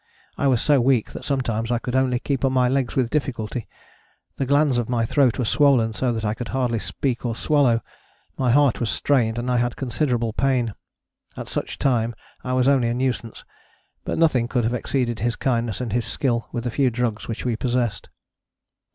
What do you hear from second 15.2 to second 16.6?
kindness and his skill